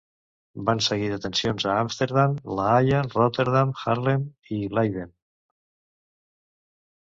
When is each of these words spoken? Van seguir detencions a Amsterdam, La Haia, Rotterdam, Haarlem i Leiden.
Van 0.69 0.79
seguir 0.85 1.09
detencions 1.11 1.65
a 1.73 1.75
Amsterdam, 1.81 2.33
La 2.61 2.67
Haia, 2.77 3.03
Rotterdam, 3.13 3.77
Haarlem 3.85 4.27
i 4.59 4.65
Leiden. 4.81 5.15